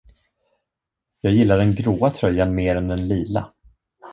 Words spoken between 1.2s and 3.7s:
Jag gillar den gråa tröjan mer än den lila.